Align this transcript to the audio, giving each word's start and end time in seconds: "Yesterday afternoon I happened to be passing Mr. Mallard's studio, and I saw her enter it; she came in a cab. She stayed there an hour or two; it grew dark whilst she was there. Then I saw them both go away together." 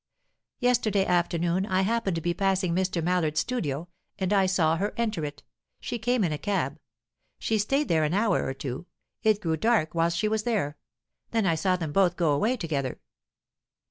"Yesterday 0.57 1.05
afternoon 1.05 1.67
I 1.67 1.81
happened 1.83 2.15
to 2.15 2.21
be 2.21 2.33
passing 2.33 2.73
Mr. 2.73 3.03
Mallard's 3.03 3.39
studio, 3.41 3.87
and 4.17 4.33
I 4.33 4.47
saw 4.47 4.77
her 4.77 4.95
enter 4.97 5.23
it; 5.23 5.43
she 5.79 5.99
came 5.99 6.23
in 6.23 6.31
a 6.31 6.39
cab. 6.39 6.79
She 7.37 7.59
stayed 7.59 7.87
there 7.87 8.03
an 8.03 8.15
hour 8.15 8.43
or 8.43 8.55
two; 8.55 8.87
it 9.21 9.39
grew 9.39 9.57
dark 9.57 9.93
whilst 9.93 10.17
she 10.17 10.27
was 10.27 10.41
there. 10.41 10.75
Then 11.29 11.45
I 11.45 11.53
saw 11.53 11.75
them 11.75 11.91
both 11.91 12.15
go 12.17 12.31
away 12.33 12.57
together." 12.57 12.99